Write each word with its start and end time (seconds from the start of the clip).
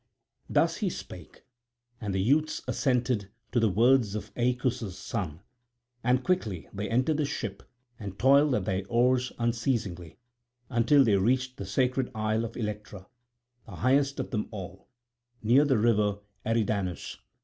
Thus 0.49 0.77
he 0.77 0.89
spake; 0.89 1.45
and 1.99 2.11
the 2.15 2.19
youths 2.23 2.63
assented 2.67 3.29
to 3.51 3.59
the 3.59 3.69
words 3.69 4.15
of 4.15 4.31
Aeacus' 4.35 4.97
son. 4.97 5.41
And 6.03 6.23
quickly 6.23 6.67
they 6.73 6.89
entered 6.89 7.17
the 7.17 7.25
ship, 7.25 7.61
and 7.99 8.17
toiled 8.17 8.55
at 8.55 8.65
their 8.65 8.81
oars 8.89 9.31
unceasingly 9.37 10.17
until 10.71 11.03
they 11.03 11.17
reached 11.17 11.57
the 11.57 11.67
sacred 11.67 12.09
isle 12.15 12.45
of 12.45 12.57
Electra, 12.57 13.05
the 13.67 13.75
highest 13.75 14.19
of 14.19 14.31
them 14.31 14.47
all, 14.49 14.89
near 15.43 15.65
the 15.65 15.77
river 15.77 16.17
Eridanus. 16.47 17.17